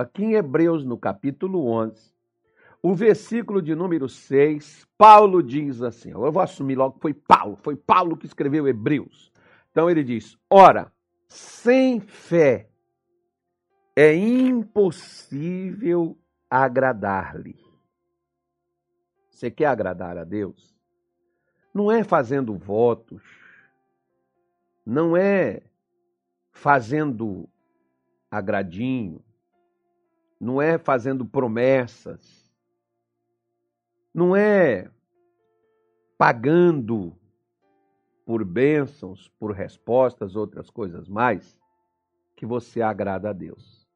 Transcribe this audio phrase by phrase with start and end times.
[0.00, 2.12] aqui em Hebreus, no capítulo 11,
[2.82, 7.56] o versículo de número 6, Paulo diz assim: eu vou assumir logo que foi Paulo,
[7.56, 9.32] foi Paulo que escreveu Hebreus.
[9.70, 10.92] Então ele diz: Ora,
[11.26, 12.68] sem fé
[13.96, 16.18] é impossível
[16.50, 17.56] agradar-lhe.
[19.30, 20.76] Você quer agradar a Deus?
[21.72, 23.22] Não é fazendo votos,
[24.84, 25.62] não é
[26.52, 27.48] fazendo
[28.30, 29.23] agradinho,
[30.44, 32.52] não é fazendo promessas,
[34.12, 34.90] não é
[36.18, 37.16] pagando
[38.26, 41.58] por bênçãos, por respostas, outras coisas mais,
[42.36, 43.88] que você agrada a Deus.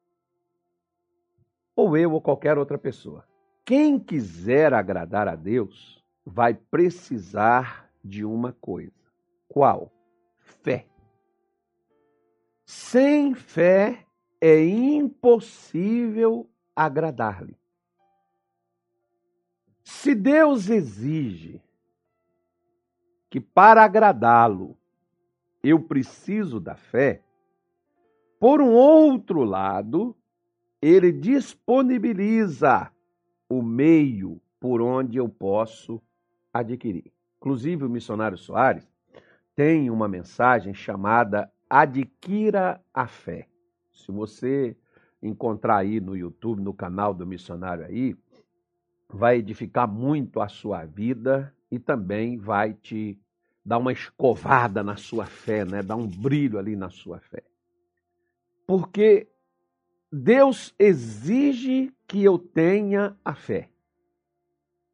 [1.75, 3.23] Ou eu ou qualquer outra pessoa.
[3.63, 8.91] Quem quiser agradar a Deus vai precisar de uma coisa.
[9.47, 9.93] Qual?
[10.39, 10.87] Fé.
[12.65, 14.08] Sem fé
[14.41, 17.57] é impossível agradar-lhe.
[19.83, 21.61] Se Deus exige
[23.29, 24.77] que para agradá-lo
[25.63, 27.21] eu preciso da fé,
[28.39, 30.15] por um outro lado,
[30.81, 32.89] ele disponibiliza
[33.49, 36.01] o meio por onde eu posso
[36.53, 37.11] adquirir.
[37.37, 38.89] Inclusive, o missionário Soares
[39.55, 43.48] tem uma mensagem chamada Adquira a Fé.
[44.05, 44.75] Se você
[45.21, 48.15] encontrar aí no YouTube, no canal do missionário aí,
[49.09, 53.19] vai edificar muito a sua vida e também vai te
[53.63, 55.83] dar uma escovada na sua fé, né?
[55.83, 57.43] dar um brilho ali na sua fé.
[58.65, 59.27] Porque
[60.11, 63.69] Deus exige que eu tenha a fé,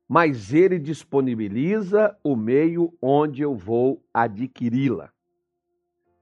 [0.07, 5.11] mas Ele disponibiliza o meio onde eu vou adquiri-la.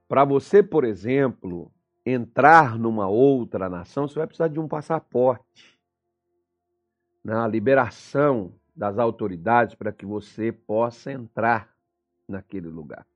[0.06, 1.73] Para você, por exemplo,
[2.04, 5.78] entrar numa outra nação, você vai precisar de um passaporte.
[7.22, 11.74] Na liberação das autoridades para que você possa entrar
[12.28, 13.06] naquele lugar.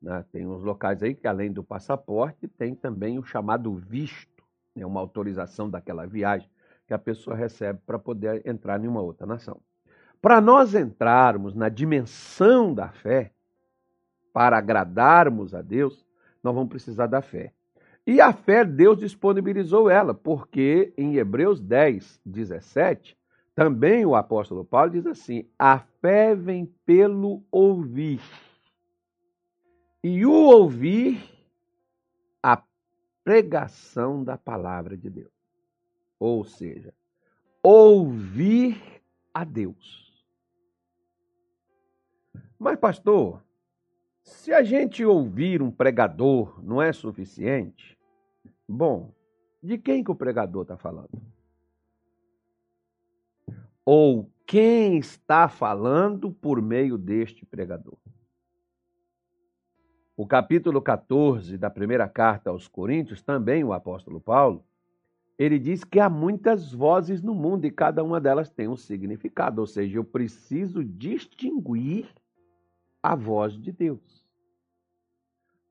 [0.00, 0.24] Né?
[0.30, 4.84] Tem uns locais aí que, além do passaporte, tem também o chamado visto, né?
[4.84, 6.48] uma autorização daquela viagem
[6.86, 9.60] que a pessoa recebe para poder entrar em uma outra nação.
[10.20, 13.32] Para nós entrarmos na dimensão da fé,
[14.32, 16.06] para agradarmos a Deus,
[16.42, 17.52] nós vamos precisar da fé.
[18.08, 23.14] E a fé, Deus disponibilizou ela, porque em Hebreus 10, 17,
[23.54, 28.18] também o apóstolo Paulo diz assim: a fé vem pelo ouvir.
[30.02, 31.22] E o ouvir
[32.42, 32.62] a
[33.22, 35.30] pregação da palavra de Deus.
[36.18, 36.94] Ou seja,
[37.62, 39.02] ouvir
[39.34, 40.24] a Deus.
[42.58, 43.44] Mas, pastor,
[44.22, 47.97] se a gente ouvir um pregador não é suficiente,
[48.68, 49.14] bom,
[49.62, 51.08] de quem que o pregador está falando?
[53.90, 57.96] ou quem está falando por meio deste pregador.
[60.14, 64.62] O capítulo 14 da primeira carta aos Coríntios, também o apóstolo Paulo,
[65.38, 69.62] ele diz que há muitas vozes no mundo e cada uma delas tem um significado,
[69.62, 72.10] ou seja, eu preciso distinguir
[73.02, 74.28] a voz de Deus.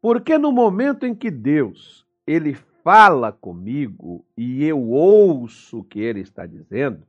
[0.02, 6.22] Porque no momento em que Deus, ele fala comigo e eu ouço o que ele
[6.22, 7.06] está dizendo,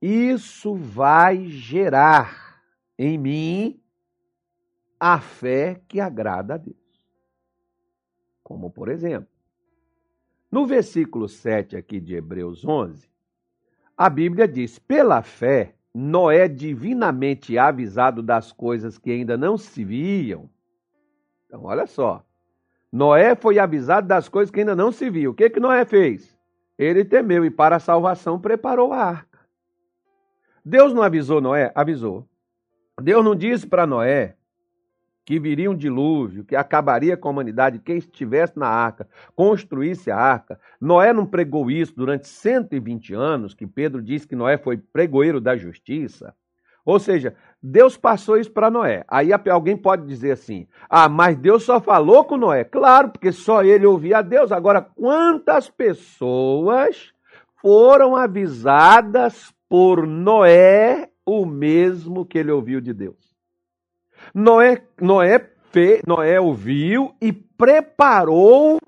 [0.00, 2.62] isso vai gerar
[2.98, 3.82] em mim
[4.98, 6.78] a fé que agrada a Deus.
[8.42, 9.28] Como, por exemplo,
[10.50, 13.06] no versículo 7 aqui de Hebreus 11,
[13.94, 20.48] a Bíblia diz: pela fé, Noé, divinamente avisado das coisas que ainda não se viam.
[21.44, 22.24] Então, olha só.
[22.92, 25.32] Noé foi avisado das coisas que ainda não se viam.
[25.32, 26.36] O que, que Noé fez?
[26.78, 29.38] Ele temeu e, para a salvação, preparou a arca.
[30.64, 31.72] Deus não avisou Noé?
[31.74, 32.28] Avisou.
[33.00, 34.36] Deus não disse para Noé
[35.24, 40.16] que viria um dilúvio, que acabaria com a humanidade, quem estivesse na arca, construísse a
[40.16, 40.60] arca.
[40.80, 45.56] Noé não pregou isso durante 120 anos, que Pedro disse que Noé foi pregoeiro da
[45.56, 46.34] justiça.
[46.84, 49.04] Ou seja, Deus passou isso para Noé.
[49.06, 52.64] Aí alguém pode dizer assim: ah, mas Deus só falou com Noé.
[52.64, 54.50] Claro, porque só ele ouvia a Deus.
[54.50, 57.12] Agora, quantas pessoas
[57.60, 63.32] foram avisadas por Noé o mesmo que ele ouviu de Deus.
[64.34, 65.38] Noé, Noé,
[65.70, 68.78] fe, Noé ouviu e preparou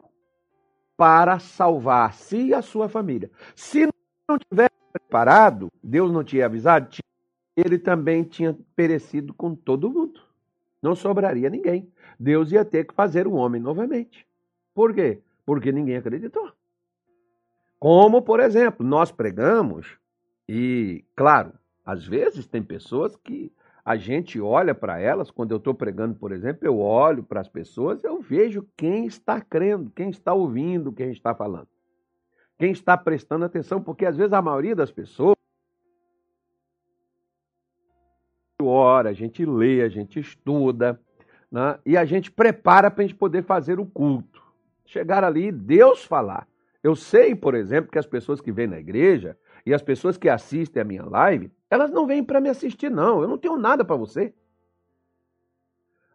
[0.97, 3.31] para salvar si e a sua família.
[3.55, 3.89] Se
[4.29, 6.89] não tivesse preparado, Deus não tinha avisado,
[7.57, 10.21] ele também tinha perecido com todo mundo.
[10.83, 11.91] Não sobraria ninguém.
[12.19, 14.27] Deus ia ter que fazer o homem novamente.
[14.75, 15.21] Por quê?
[15.47, 16.53] Porque ninguém acreditou.
[17.79, 19.99] Como, por exemplo, nós pregamos
[20.49, 21.53] e, claro,
[21.85, 23.53] às vezes tem pessoas que
[23.85, 27.49] a gente olha para elas, quando eu estou pregando, por exemplo, eu olho para as
[27.49, 31.69] pessoas, eu vejo quem está crendo, quem está ouvindo, quem está falando,
[32.59, 35.37] quem está prestando atenção, porque às vezes a maioria das pessoas
[38.83, 41.01] a gente lê, a gente estuda,
[41.51, 41.79] né?
[41.87, 44.43] e a gente prepara para a gente poder fazer o culto.
[44.85, 46.47] Chegar ali, Deus falar.
[46.83, 50.29] Eu sei, por exemplo, que as pessoas que vêm na igreja e as pessoas que
[50.29, 53.23] assistem a minha live, elas não vêm para me assistir, não.
[53.23, 54.35] Eu não tenho nada para você.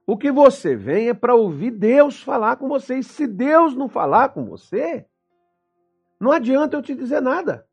[0.06, 3.00] O que você vem é para ouvir Deus falar com você.
[3.00, 5.06] E se Deus não falar com você,
[6.19, 7.65] não adianta eu te dizer nada.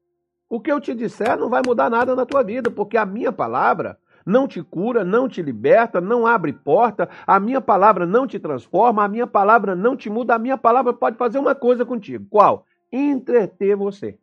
[0.49, 3.33] O que eu te disser não vai mudar nada na tua vida, porque a minha
[3.33, 8.39] palavra não te cura, não te liberta, não abre porta, a minha palavra não te
[8.39, 12.27] transforma, a minha palavra não te muda, a minha palavra pode fazer uma coisa contigo.
[12.29, 12.67] Qual?
[12.93, 14.19] Entreter você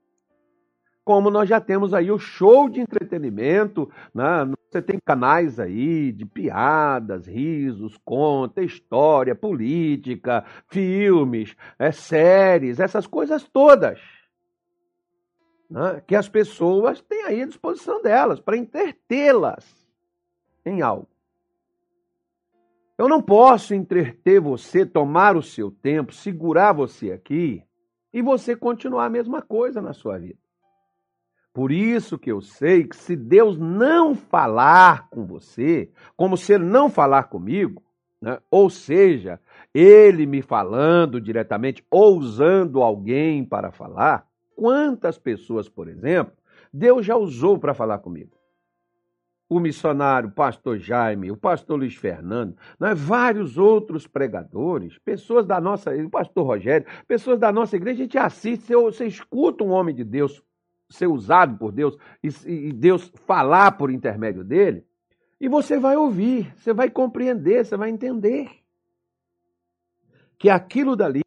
[1.04, 4.50] como nós já temos aí o show de entretenimento, né?
[4.72, 13.44] você tem canais aí de piadas, risos, conta, história, política, filmes, é, séries, essas coisas
[13.44, 14.00] todas.
[15.70, 16.02] Né?
[16.08, 19.83] Que as pessoas têm aí à disposição delas, para entretê-las
[20.65, 21.07] em algo.
[22.98, 27.63] Eu não posso entreter você, tomar o seu tempo, segurar você aqui
[28.13, 30.39] e você continuar a mesma coisa na sua vida.
[31.54, 36.65] Por isso que eu sei que se Deus não falar com você, como se Ele
[36.65, 37.83] não falar comigo,
[38.21, 38.39] né?
[38.50, 39.39] ou seja,
[39.74, 46.33] Ele me falando diretamente ou usando alguém para falar, quantas pessoas, por exemplo,
[46.71, 48.36] Deus já usou para falar comigo?
[49.50, 52.95] O missionário, o pastor Jaime, o pastor Luiz Fernando, né?
[52.95, 58.18] vários outros pregadores, pessoas da nossa, o pastor Rogério, pessoas da nossa igreja, a gente
[58.18, 60.42] assiste, você, você escuta um homem de Deus
[60.90, 64.86] ser usado por Deus e, Deus falar por intermédio dele,
[65.40, 68.50] e você vai ouvir, você vai compreender, você vai entender
[70.38, 71.22] que aquilo dali.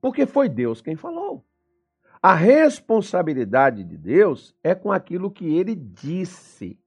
[0.00, 1.44] Porque foi Deus quem falou.
[2.22, 6.78] A responsabilidade de Deus é com aquilo que ele disse,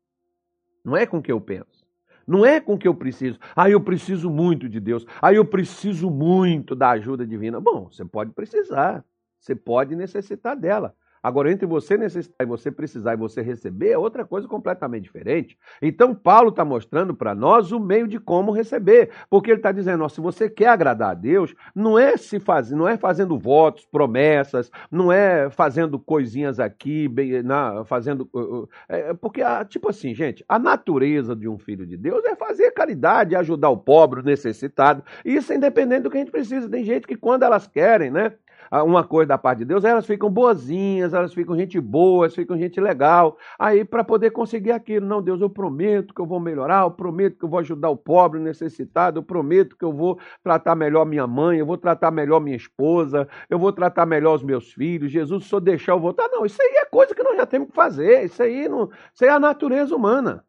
[0.84, 1.86] não é com o que eu penso.
[2.28, 3.40] Não é com o que eu preciso.
[3.56, 5.06] Ah, eu preciso muito de Deus.
[5.22, 7.60] Ah, eu preciso muito da ajuda divina.
[7.60, 9.06] Bom, você pode precisar.
[9.40, 10.96] Você pode necessitar dela.
[11.26, 15.58] Agora, entre você necessitar e você precisar e você receber é outra coisa completamente diferente.
[15.82, 19.10] Então, Paulo está mostrando para nós o meio de como receber.
[19.28, 22.70] Porque ele está dizendo: ó, se você quer agradar a Deus, não é se faz,
[22.70, 28.30] não é fazendo votos, promessas, não é fazendo coisinhas aqui, bem, na, fazendo.
[28.32, 32.36] Uh, uh, é, porque, tipo assim, gente, a natureza de um filho de Deus é
[32.36, 35.04] fazer caridade, ajudar o pobre, o necessitado.
[35.26, 36.70] Isso é independente do que a gente precisa.
[36.70, 38.34] Tem gente que, quando elas querem, né?
[38.72, 42.58] Uma coisa da parte de Deus, elas ficam boazinhas, elas ficam gente boa, elas ficam
[42.58, 43.38] gente legal.
[43.58, 47.38] Aí, para poder conseguir aquilo, não, Deus, eu prometo que eu vou melhorar, eu prometo
[47.38, 51.06] que eu vou ajudar o pobre, o necessitado, eu prometo que eu vou tratar melhor
[51.06, 55.12] minha mãe, eu vou tratar melhor minha esposa, eu vou tratar melhor os meus filhos.
[55.12, 56.28] Jesus, se eu deixar eu voltar.
[56.30, 58.26] Não, isso aí é coisa que nós já temos que fazer.
[58.26, 60.44] Isso aí, não, isso aí é a natureza humana.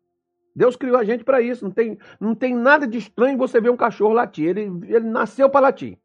[0.55, 1.65] Deus criou a gente para isso.
[1.65, 4.49] Não tem, não tem nada de estranho você ver um cachorro latir.
[4.49, 5.99] Ele, ele nasceu para latir.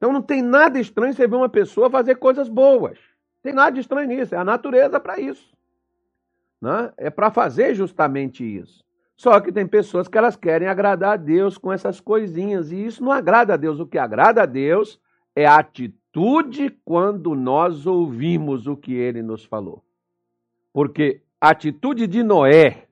[0.00, 2.98] Então não tem nada estranho você ver uma pessoa fazer coisas boas.
[2.98, 5.54] Não tem nada de estranho nisso, é a natureza para isso.
[6.58, 6.90] Né?
[6.96, 8.82] É para fazer justamente isso.
[9.14, 13.04] Só que tem pessoas que elas querem agradar a Deus com essas coisinhas, e isso
[13.04, 13.78] não agrada a Deus.
[13.78, 14.98] O que agrada a Deus
[15.36, 19.84] é a atitude quando nós ouvimos o que ele nos falou.
[20.72, 22.86] Porque a atitude de Noé,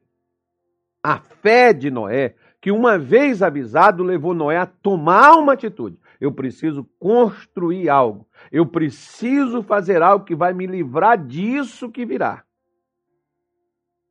[1.03, 5.99] a fé de Noé, que uma vez avisado levou Noé a tomar uma atitude.
[6.21, 8.27] Eu preciso construir algo.
[8.51, 12.45] Eu preciso fazer algo que vai me livrar disso que virá.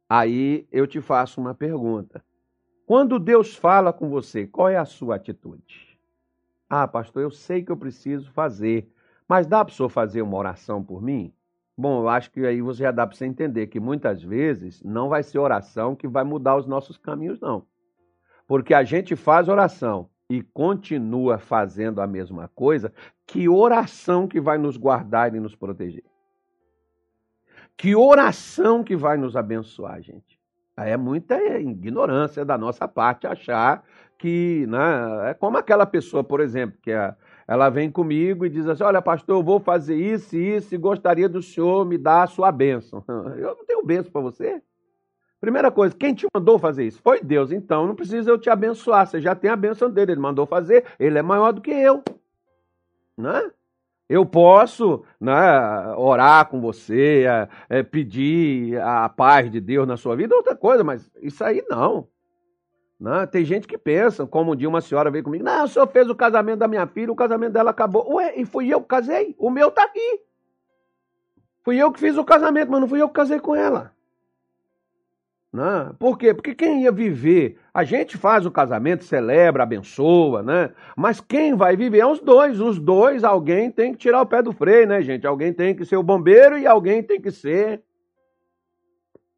[0.10, 2.24] Aí eu te faço uma pergunta.
[2.86, 6.00] Quando Deus fala com você, qual é a sua atitude?
[6.70, 8.90] Ah, pastor, eu sei que eu preciso fazer,
[9.28, 11.34] mas dá para o senhor fazer uma oração por mim?
[11.78, 15.10] Bom, eu acho que aí você já dá para você entender que muitas vezes não
[15.10, 17.66] vai ser oração que vai mudar os nossos caminhos, não.
[18.48, 22.94] Porque a gente faz oração, e continua fazendo a mesma coisa,
[23.26, 26.04] que oração que vai nos guardar e nos proteger?
[27.78, 30.38] Que oração que vai nos abençoar, gente?
[30.76, 33.84] É muita ignorância da nossa parte achar
[34.18, 37.16] que, né, é como aquela pessoa, por exemplo, que é,
[37.48, 40.78] ela vem comigo e diz assim: Olha, pastor, eu vou fazer isso e isso e
[40.78, 43.04] gostaria do senhor me dar a sua bênção.
[43.38, 44.62] Eu não tenho bênção para você.
[45.40, 47.02] Primeira coisa, quem te mandou fazer isso?
[47.02, 47.52] Foi Deus.
[47.52, 49.06] Então não precisa eu te abençoar.
[49.06, 50.14] Você já tem a bênção dele.
[50.14, 50.86] Ele mandou fazer.
[51.00, 52.04] Ele é maior do que eu.
[53.18, 53.52] Né?
[54.10, 55.34] Eu posso né,
[55.98, 60.82] orar com você, é, é, pedir a paz de Deus na sua vida, outra coisa,
[60.82, 62.08] mas isso aí não.
[62.98, 63.12] não.
[63.12, 63.26] Né?
[63.26, 66.10] Tem gente que pensa, como um dia uma senhora veio comigo, não, o senhor fez
[66.10, 68.16] o casamento da minha filha, o casamento dela acabou.
[68.16, 70.22] Ué, e fui eu que casei, o meu tá aqui.
[71.64, 73.94] Fui eu que fiz o casamento, mas não fui eu que casei com ela.
[75.52, 75.94] Né?
[75.98, 76.34] Por quê?
[76.34, 80.72] Porque quem ia viver, a gente faz o casamento, celebra, abençoa, né?
[80.96, 82.60] Mas quem vai viver é os dois.
[82.60, 85.26] Os dois, alguém tem que tirar o pé do freio, né, gente?
[85.26, 87.82] Alguém tem que ser o bombeiro e alguém tem que ser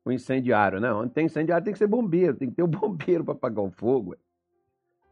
[0.04, 0.92] o incendiário, né?
[0.92, 3.70] Onde tem incendiário tem que ser bombeiro, tem que ter o bombeiro para apagar o
[3.70, 4.16] fogo.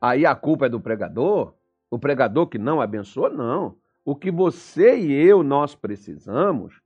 [0.01, 1.53] Aí a culpa é do pregador?
[1.89, 3.29] O pregador que não abençoa?
[3.29, 3.75] Não.
[4.03, 6.81] O que você e eu nós precisamos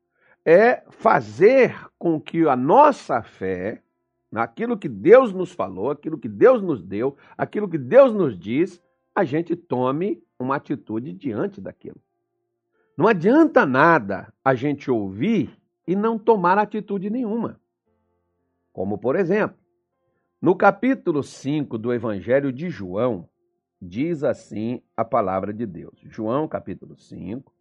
[0.46, 3.82] é fazer com que a nossa fé
[4.39, 8.81] aquilo que Deus nos falou, aquilo que Deus nos deu, aquilo que Deus nos diz,
[9.13, 12.00] a gente tome uma atitude diante daquilo.
[12.97, 17.59] Não adianta nada a gente ouvir e não tomar atitude nenhuma.
[18.71, 19.57] Como, por exemplo,
[20.41, 23.27] no capítulo 5 do Evangelho de João,
[23.81, 26.00] diz assim a palavra de Deus.
[26.05, 27.53] João, capítulo 5.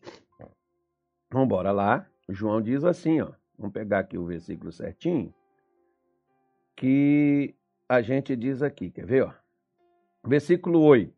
[1.31, 2.07] Vamos embora lá.
[2.29, 3.33] João diz assim, ó.
[3.59, 5.35] Vamos pegar aqui o versículo certinho
[6.81, 7.55] que
[7.87, 9.25] a gente diz aqui, quer ver?
[9.25, 9.33] Ó?
[10.27, 11.13] Versículo 8.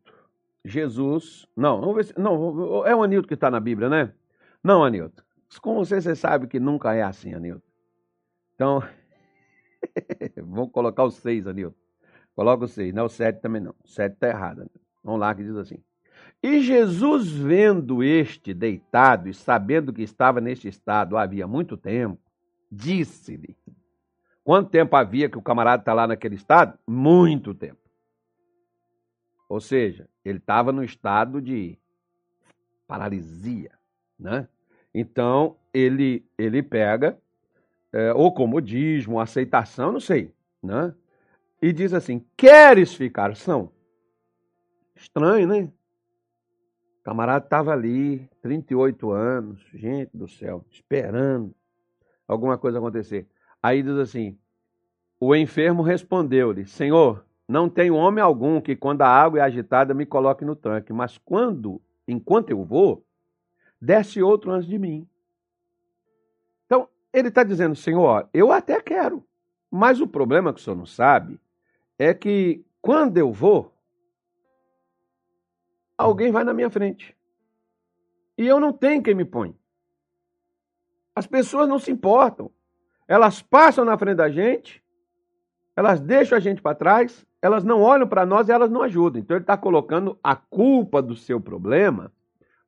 [0.65, 1.47] Jesus.
[1.55, 4.13] Não, não, é o Anilton que está na Bíblia, né?
[4.61, 5.23] Não, Anilton.
[5.61, 7.65] Com você, você sabe que nunca é assim, Anilton.
[8.53, 8.83] Então,
[10.35, 11.77] vamos colocar o 6, Anilton.
[12.35, 13.73] Coloca o 6, não, o 7 também não.
[13.85, 14.59] O 7 está errado.
[14.63, 14.79] Anilton.
[15.01, 15.81] Vamos lá, que diz assim.
[16.41, 22.19] E Jesus, vendo este deitado e sabendo que estava neste estado havia muito tempo,
[22.69, 23.55] disse-lhe:
[24.43, 26.77] Quanto tempo havia que o camarada está lá naquele estado?
[26.85, 27.79] Muito tempo.
[29.47, 31.77] Ou seja, ele estava no estado de
[32.87, 33.71] paralisia,
[34.19, 34.47] né?
[34.93, 37.17] Então, ele, ele pega
[37.91, 40.93] é, o comodismo, aceitação, não sei, né?
[41.61, 43.71] E diz assim, queres ficar são?
[44.95, 45.71] Estranho, né?
[46.99, 51.55] O camarada estava ali, 38 anos, gente do céu, esperando
[52.27, 53.27] alguma coisa acontecer.
[53.63, 54.37] Aí diz assim:
[55.17, 60.05] O enfermo respondeu-lhe: Senhor, não tenho homem algum que, quando a água é agitada, me
[60.05, 63.05] coloque no tanque, mas quando, enquanto eu vou,
[63.81, 65.07] desce outro antes de mim.
[66.65, 69.25] Então, ele está dizendo: Senhor, eu até quero,
[69.71, 71.39] mas o problema que o senhor não sabe
[71.97, 73.73] é que quando eu vou,
[75.97, 77.15] alguém vai na minha frente.
[78.37, 79.55] E eu não tenho quem me põe.
[81.15, 82.51] As pessoas não se importam.
[83.13, 84.83] Elas passam na frente da gente,
[85.75, 89.21] elas deixam a gente para trás, elas não olham para nós e elas não ajudam.
[89.21, 92.11] Então ele está colocando a culpa do seu problema,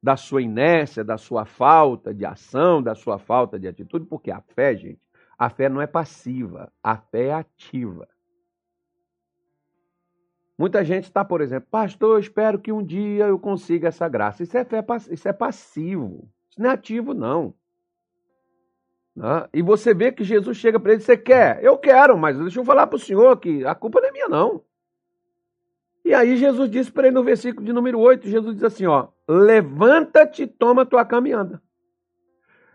[0.03, 4.39] da sua inércia, da sua falta de ação, da sua falta de atitude, porque a
[4.39, 4.99] fé, gente,
[5.35, 8.07] a fé não é passiva, a fé é ativa.
[10.55, 14.43] Muita gente está, por exemplo, pastor, eu espero que um dia eu consiga essa graça.
[14.43, 17.51] Isso é, fé, isso é passivo, isso não é ativo, não.
[19.15, 19.47] Né?
[19.53, 21.63] E você vê que Jesus chega para ele: Você quer?
[21.63, 24.27] Eu quero, mas deixa eu falar para o senhor que a culpa não é minha,
[24.27, 24.63] não.
[26.03, 29.07] E aí Jesus disse para ele no versículo de número 8: Jesus diz assim: ó,
[29.27, 31.61] Levanta-te e toma tua caminhada.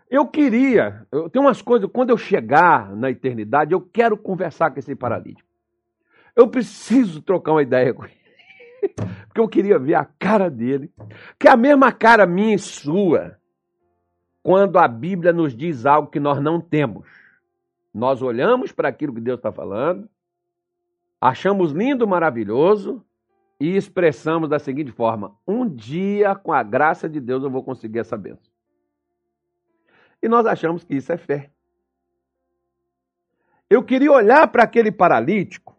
[0.09, 4.77] Eu queria, eu tenho umas coisas, quando eu chegar na eternidade, eu quero conversar com
[4.77, 5.47] esse paralítico.
[6.35, 8.13] Eu preciso trocar uma ideia com ele.
[9.27, 10.91] Porque eu queria ver a cara dele,
[11.39, 13.37] que é a mesma cara minha e sua
[14.43, 17.07] quando a Bíblia nos diz algo que nós não temos.
[17.93, 20.09] Nós olhamos para aquilo que Deus está falando,
[21.19, 23.03] achamos lindo, maravilhoso
[23.59, 27.99] e expressamos da seguinte forma: um dia, com a graça de Deus, eu vou conseguir
[27.99, 28.51] essa bênção.
[30.21, 31.49] E nós achamos que isso é fé.
[33.69, 35.75] Eu queria olhar para aquele paralítico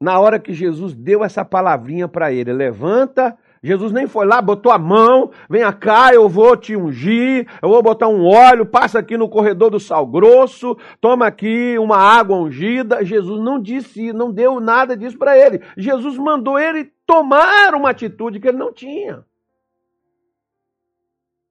[0.00, 4.72] na hora que Jesus deu essa palavrinha para ele: levanta Jesus nem foi lá, botou
[4.72, 9.18] a mão, vem cá, eu vou te ungir, eu vou botar um óleo, passa aqui
[9.18, 13.04] no corredor do sal grosso, toma aqui uma água ungida.
[13.04, 15.62] Jesus não disse, não deu nada disso para ele.
[15.76, 19.24] Jesus mandou ele tomar uma atitude que ele não tinha.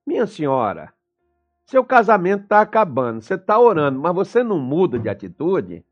[0.05, 0.91] Minha senhora,
[1.63, 5.85] seu casamento está acabando, você está orando, mas você não muda de atitude,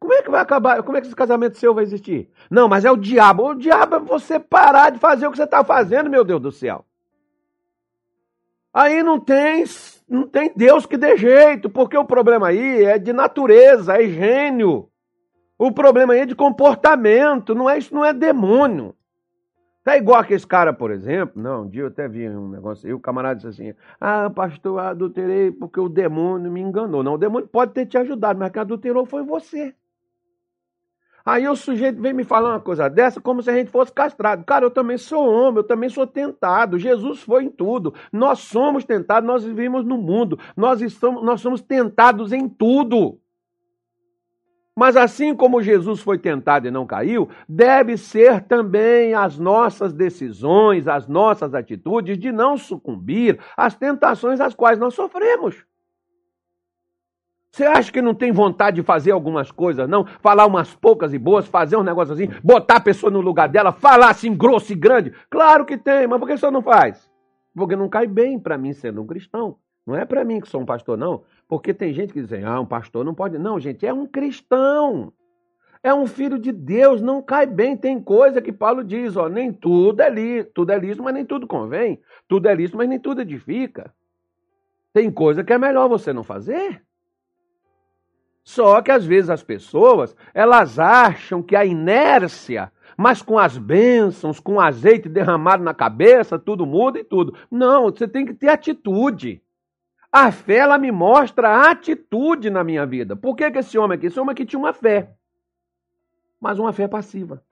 [0.00, 0.82] como é que vai acabar?
[0.82, 2.30] Como é que esse casamento seu vai existir?
[2.50, 3.50] Não, mas é o diabo.
[3.50, 6.50] O diabo é você parar de fazer o que você está fazendo, meu Deus do
[6.50, 6.86] céu.
[8.72, 9.62] Aí não tem,
[10.08, 14.88] não tem Deus que dê jeito, porque o problema aí é de natureza, é gênio.
[15.58, 18.96] O problema aí é de comportamento, não é isso, não é demônio.
[19.84, 21.42] Tá igual aqueles cara, por exemplo.
[21.42, 22.88] Não, um dia eu até vi um negócio.
[22.88, 27.02] E o camarada disse assim: Ah, pastor, adulterei porque o demônio me enganou.
[27.02, 29.74] Não, o demônio pode ter te ajudado, mas quem adulterou foi você.
[31.24, 34.44] Aí o sujeito vem me falar uma coisa dessa como se a gente fosse castrado.
[34.44, 36.78] Cara, eu também sou homem, eu também sou tentado.
[36.78, 37.94] Jesus foi em tudo.
[38.12, 40.38] Nós somos tentados, nós vivemos no mundo.
[40.56, 43.18] Nós, estamos, nós somos tentados em tudo.
[44.76, 50.88] Mas assim como Jesus foi tentado e não caiu, deve ser também as nossas decisões,
[50.88, 55.66] as nossas atitudes de não sucumbir às tentações às quais nós sofremos.
[57.50, 60.06] Você acha que não tem vontade de fazer algumas coisas, não?
[60.20, 63.72] Falar umas poucas e boas, fazer um negócio assim, botar a pessoa no lugar dela,
[63.72, 65.12] falar assim grosso e grande?
[65.28, 67.10] Claro que tem, mas por que você não faz?
[67.54, 69.56] Porque não cai bem para mim sendo um cristão.
[69.84, 71.24] Não é para mim que sou um pastor, não.
[71.48, 73.36] Porque tem gente que diz, ah, um pastor não pode.
[73.36, 75.12] Não, gente, é um cristão.
[75.82, 77.76] É um filho de Deus, não cai bem.
[77.76, 81.24] Tem coisa que Paulo diz, ó, nem tudo é lícito, tudo é lícito, mas nem
[81.24, 82.00] tudo convém.
[82.28, 83.92] Tudo é lícito, mas nem tudo edifica.
[84.92, 86.82] Tem coisa que é melhor você não fazer.
[88.42, 94.40] Só que às vezes as pessoas, elas acham que a inércia, mas com as bênçãos,
[94.40, 97.34] com o azeite derramado na cabeça, tudo muda e tudo.
[97.50, 99.42] Não, você tem que ter atitude.
[100.12, 103.14] A fé, ela me mostra atitude na minha vida.
[103.14, 104.06] Por que, que esse homem aqui?
[104.06, 105.10] Esse homem aqui tinha uma fé,
[106.40, 107.42] mas uma fé passiva.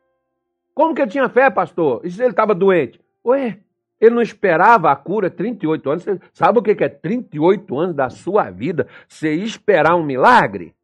[0.75, 2.01] Como que ele tinha fé, pastor?
[2.05, 3.01] E se ele estava doente?
[3.25, 3.59] Ué,
[4.01, 6.05] ele não esperava a cura 38 anos.
[6.33, 8.87] Sabe o que é 38 anos da sua vida?
[9.09, 10.75] Você esperar um milagre?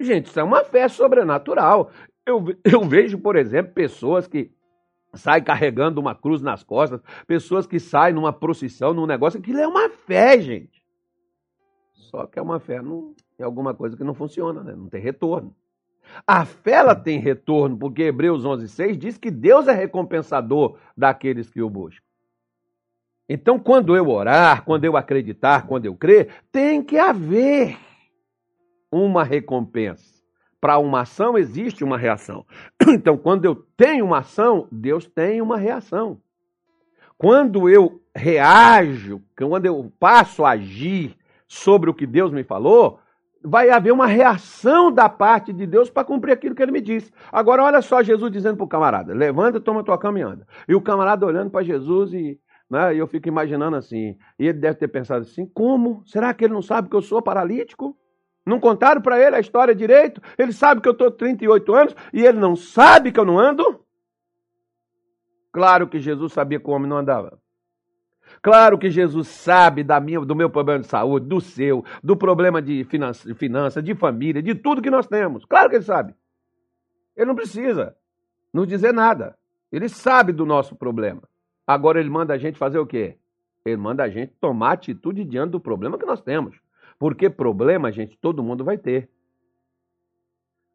[0.00, 1.90] Gente, isso é uma fé sobrenatural.
[2.26, 4.50] Eu, eu vejo, por exemplo, pessoas que
[5.12, 9.68] saem carregando uma cruz nas costas, pessoas que saem numa procissão, num negócio, aquilo é
[9.68, 10.82] uma fé, gente.
[11.92, 14.74] Só que é uma fé não, é alguma coisa que não funciona, né?
[14.74, 15.54] não tem retorno.
[16.26, 21.62] A fé ela tem retorno, porque Hebreus 11:6 diz que Deus é recompensador daqueles que
[21.62, 22.02] o buscam.
[23.28, 27.78] Então, quando eu orar, quando eu acreditar, quando eu crer, tem que haver
[28.90, 30.20] uma recompensa.
[30.60, 32.44] Para uma ação existe uma reação.
[32.88, 36.20] Então, quando eu tenho uma ação, Deus tem uma reação.
[37.16, 42.98] Quando eu reajo, quando eu passo a agir sobre o que Deus me falou,
[43.42, 47.12] vai haver uma reação da parte de Deus para cumprir aquilo que ele me disse.
[47.32, 50.46] Agora, olha só Jesus dizendo para o camarada: levanta, toma tua cama e anda.
[50.68, 52.38] E o camarada olhando para Jesus e.
[52.68, 54.16] Né, eu fico imaginando assim.
[54.38, 56.02] E ele deve ter pensado assim: como?
[56.06, 57.96] Será que ele não sabe que eu sou paralítico?
[58.50, 60.20] Não contaram para ele a história direito?
[60.36, 63.84] Ele sabe que eu estou 38 anos e ele não sabe que eu não ando?
[65.52, 67.38] Claro que Jesus sabia que o homem não andava.
[68.42, 72.60] Claro que Jesus sabe da minha, do meu problema de saúde, do seu, do problema
[72.60, 75.44] de finança, finança, de família, de tudo que nós temos.
[75.44, 76.12] Claro que ele sabe.
[77.16, 77.94] Ele não precisa
[78.52, 79.38] nos dizer nada.
[79.70, 81.22] Ele sabe do nosso problema.
[81.64, 83.16] Agora ele manda a gente fazer o quê?
[83.64, 86.56] Ele manda a gente tomar atitude diante do problema que nós temos.
[87.00, 89.08] Porque problema, gente, todo mundo vai ter.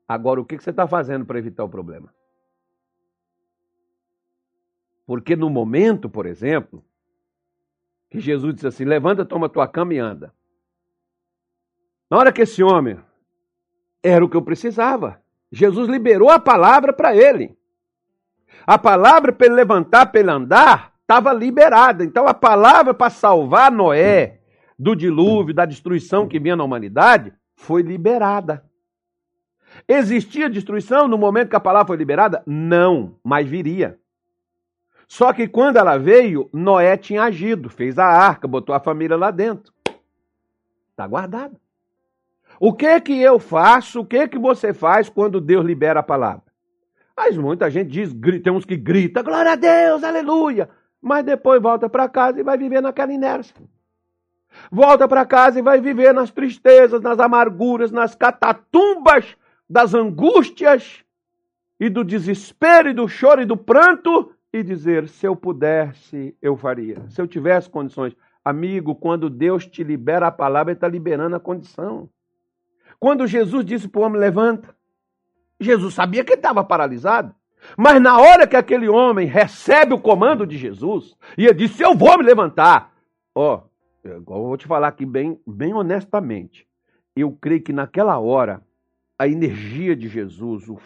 [0.08, 2.12] Agora, o que você está fazendo para evitar o problema?
[5.06, 6.84] Porque no momento, por exemplo,
[8.10, 10.34] que Jesus disse assim: levanta, toma tua cama e anda.
[12.10, 13.00] Na hora que esse homem
[14.02, 17.56] era o que eu precisava, Jesus liberou a palavra para ele.
[18.66, 22.04] A palavra para ele levantar, para ele andar, estava liberada.
[22.04, 24.42] Então a palavra para salvar Noé,
[24.78, 28.64] do dilúvio, da destruição que vinha na humanidade, foi liberada.
[29.88, 32.44] Existia destruição no momento que a palavra foi liberada?
[32.46, 34.00] Não, mas viria.
[35.08, 39.32] Só que quando ela veio, Noé tinha agido, fez a arca, botou a família lá
[39.32, 39.74] dentro.
[40.92, 41.56] Está guardado.
[42.60, 44.02] O que que eu faço?
[44.02, 46.44] O que que você faz quando Deus libera a palavra?
[47.16, 50.70] Mas muita gente diz, tem uns que grita, glória a Deus, aleluia.
[51.02, 53.56] Mas depois volta para casa e vai viver naquela inércia.
[54.72, 59.36] Volta para casa e vai viver nas tristezas, nas amarguras, nas catatumbas
[59.70, 61.04] das angústias
[61.80, 66.56] e do desespero e do choro e do pranto e dizer: se eu pudesse, eu
[66.56, 67.04] faria.
[67.10, 68.16] Se eu tivesse condições.
[68.44, 72.08] Amigo, quando Deus te libera a palavra, Ele está liberando a condição.
[73.00, 74.76] Quando Jesus disse para o homem: levanta,
[75.60, 77.34] Jesus sabia que ele estava paralisado.
[77.78, 81.96] Mas na hora que aquele homem recebe o comando de Jesus, e ele disse: Eu
[81.96, 82.94] vou me levantar.
[83.34, 83.64] Ó, oh,
[84.06, 86.68] eu vou te falar aqui bem, bem honestamente.
[87.16, 88.62] Eu creio que naquela hora,
[89.18, 90.78] a energia de Jesus, o,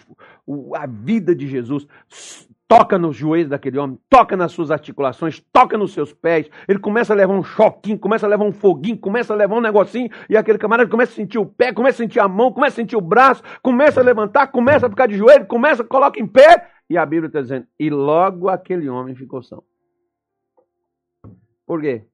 [0.46, 1.86] o, a vida de Jesus,
[2.66, 6.50] toca nos joelhos daquele homem, toca nas suas articulações, toca nos seus pés.
[6.68, 9.62] Ele começa a levar um choquinho, começa a levar um foguinho, começa a levar um
[9.62, 12.76] negocinho, e aquele camarada começa a sentir o pé, começa a sentir a mão, começa
[12.76, 16.28] a sentir o braço, começa a levantar, começa a ficar de joelho, começa, coloca em
[16.28, 19.64] pé, E a Bíblia está dizendo, e logo aquele homem ficou são.
[21.66, 22.06] Por quê?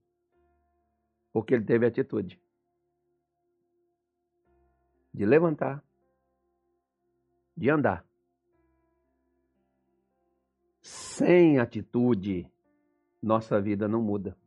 [1.36, 2.42] Porque ele teve atitude
[5.14, 5.84] de levantar,
[7.58, 8.06] de andar.
[10.82, 12.50] Sem atitude,
[13.22, 14.38] nossa vida não muda.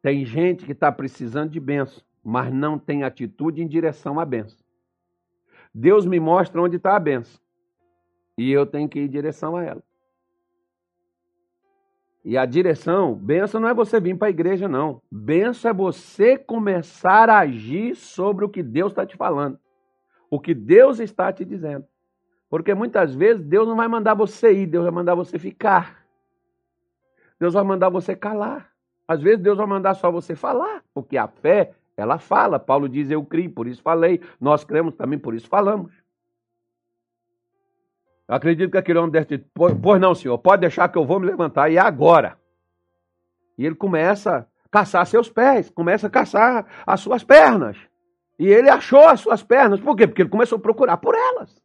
[0.00, 4.64] Tem gente que está precisando de benção, mas não tem atitude em direção à benção.
[5.74, 7.40] Deus me mostra onde está a benção.
[8.38, 9.85] E eu tenho que ir em direção a ela.
[12.26, 15.00] E a direção, benção não é você vir para a igreja, não.
[15.08, 19.56] Benção é você começar a agir sobre o que Deus está te falando.
[20.28, 21.86] O que Deus está te dizendo.
[22.50, 26.04] Porque muitas vezes Deus não vai mandar você ir, Deus vai mandar você ficar.
[27.38, 28.72] Deus vai mandar você calar.
[29.06, 32.58] Às vezes Deus vai mandar só você falar, porque a fé, ela fala.
[32.58, 34.20] Paulo diz: Eu criei, por isso falei.
[34.40, 35.92] Nós cremos também, por isso falamos.
[38.28, 41.20] Eu acredito que aquele homem deve ter, pois não, senhor, pode deixar que eu vou
[41.20, 42.36] me levantar, e é agora.
[43.56, 47.76] E ele começa a caçar seus pés, começa a caçar as suas pernas.
[48.38, 50.06] E ele achou as suas pernas, por quê?
[50.06, 51.62] Porque ele começou a procurar por elas.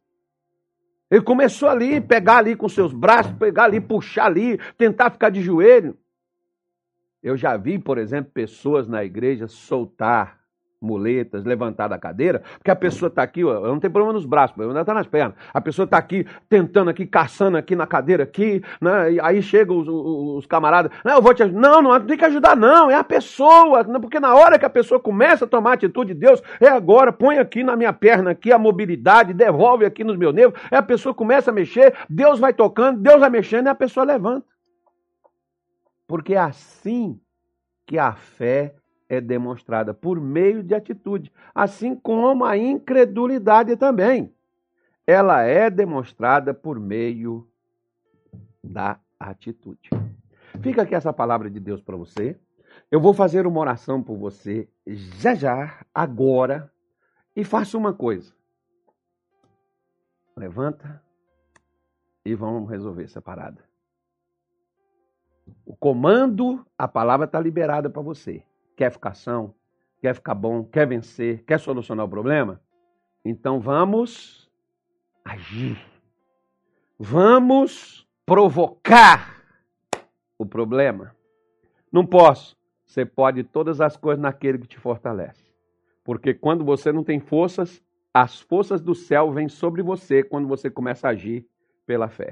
[1.10, 5.42] Ele começou ali, pegar ali com seus braços, pegar ali, puxar ali, tentar ficar de
[5.42, 5.98] joelho.
[7.22, 10.41] Eu já vi, por exemplo, pessoas na igreja soltar
[10.82, 14.58] muletas, levantar da cadeira, porque a pessoa está aqui, ó, não tem problema nos braços,
[14.58, 15.34] ainda está nas pernas.
[15.54, 19.18] A pessoa está aqui, tentando aqui, caçando aqui na cadeira aqui, né?
[19.22, 21.60] Aí chegam os, os, os, camaradas, não, eu vou te ajudar.
[21.60, 23.98] Não, não tem que ajudar, não, é a pessoa, né?
[23.98, 27.12] porque na hora que a pessoa começa a tomar a atitude de Deus, é agora,
[27.12, 30.82] põe aqui na minha perna aqui a mobilidade, devolve aqui nos meus nervos, é a
[30.82, 34.46] pessoa começa a mexer, Deus vai tocando, Deus vai mexendo e a pessoa levanta.
[36.06, 37.18] Porque é assim
[37.86, 38.74] que a fé
[39.12, 44.34] é demonstrada por meio de atitude, assim como a incredulidade também.
[45.06, 47.46] Ela é demonstrada por meio
[48.64, 49.90] da atitude.
[50.62, 52.40] Fica aqui essa palavra de Deus para você.
[52.90, 56.72] Eu vou fazer uma oração por você já já, agora,
[57.36, 58.32] e faça uma coisa.
[60.34, 61.02] Levanta
[62.24, 63.62] e vamos resolver essa parada.
[65.66, 68.42] O comando, a palavra está liberada para você
[68.76, 69.54] quer ficar são,
[70.00, 72.60] quer ficar bom, quer vencer, quer solucionar o problema?
[73.24, 74.50] Então vamos
[75.24, 75.78] agir.
[76.98, 79.42] Vamos provocar
[80.38, 81.14] o problema.
[81.90, 82.56] Não posso.
[82.84, 85.52] Você pode todas as coisas naquele que te fortalece.
[86.04, 87.82] Porque quando você não tem forças,
[88.12, 91.46] as forças do céu vêm sobre você quando você começa a agir
[91.86, 92.30] pela fé.